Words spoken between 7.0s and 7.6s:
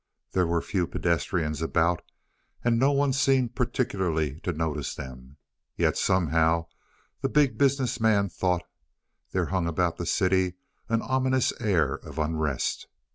the Big